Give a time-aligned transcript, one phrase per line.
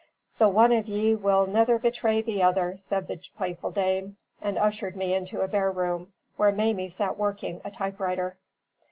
[0.39, 4.95] "The one of ye will niver bethray the other," said the playful dame, and ushered
[4.95, 8.35] me into a bare room, where Mamie sat working a type writer.